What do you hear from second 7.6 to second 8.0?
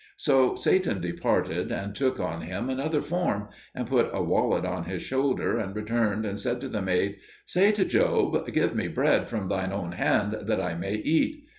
to